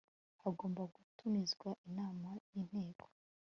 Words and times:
hagomba 0.43 0.81
gutumizwa 0.93 1.69
inama 1.87 2.27
y 2.53 2.53
inteko 2.61 3.05